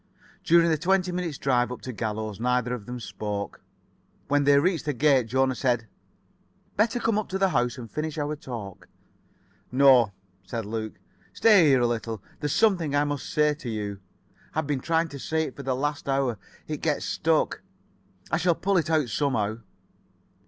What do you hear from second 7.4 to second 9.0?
house and finish our talk."